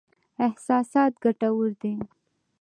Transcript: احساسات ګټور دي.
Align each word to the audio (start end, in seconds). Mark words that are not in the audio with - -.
احساسات 0.47 1.13
ګټور 1.23 1.69
دي. 1.81 1.93